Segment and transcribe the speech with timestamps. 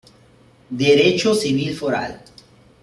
[0.83, 2.19] Derecho civil foral